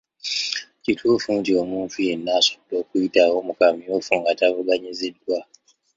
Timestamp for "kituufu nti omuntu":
0.83-1.95